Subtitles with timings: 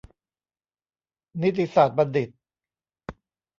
[1.41, 2.29] นิติศาสตร์บัณฑิต